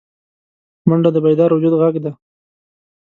منډه 0.87 1.09
د 1.13 1.17
بیدار 1.25 1.49
وجود 1.53 1.73
غږ 1.81 1.95
دی 2.03 2.11